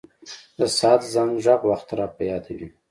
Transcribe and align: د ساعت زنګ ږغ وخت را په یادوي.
د 0.57 0.59
ساعت 0.77 1.01
زنګ 1.13 1.31
ږغ 1.45 1.61
وخت 1.71 1.89
را 1.99 2.07
په 2.15 2.21
یادوي. 2.31 2.67